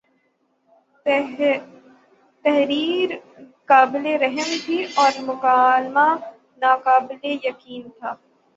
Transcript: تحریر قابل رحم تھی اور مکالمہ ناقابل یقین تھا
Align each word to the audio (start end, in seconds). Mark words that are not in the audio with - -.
تحریر 2.45 3.09
قابل 3.69 4.05
رحم 4.21 4.49
تھی 4.65 4.77
اور 4.95 5.13
مکالمہ 5.27 6.07
ناقابل 6.61 7.21
یقین 7.45 7.83
تھا 7.89 8.11